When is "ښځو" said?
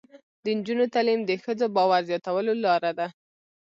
1.43-1.65